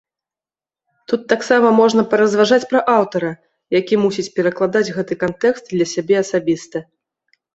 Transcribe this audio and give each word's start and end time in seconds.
Тут 1.11 1.21
таксама 1.33 1.67
можна 1.81 2.05
паразважаць 2.13 2.67
пра 2.71 2.81
аўтара, 2.95 3.29
які 3.79 3.99
мусіць 4.07 4.27
перакладаць 4.39 4.93
гэты 4.97 5.13
кантэкст 5.25 5.63
для 5.75 5.85
сябе 5.95 6.15
асабіста. 6.25 6.77